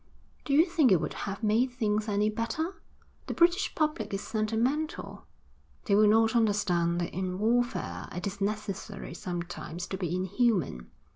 [0.45, 2.81] 'Do you think it would have made things any better?
[3.27, 5.27] The British public is sentimental;
[5.85, 10.89] they will not understand that in warfare it is necessary sometimes to be inhuman.